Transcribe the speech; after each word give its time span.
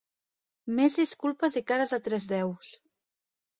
Més 0.79 0.95
disculpes 1.01 1.59
i 1.63 1.63
cares 1.73 1.95
de 1.97 2.01
tres 2.09 2.29
déus. 2.35 2.75